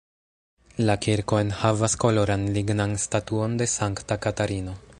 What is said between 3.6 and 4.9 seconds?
de sankta Katarino.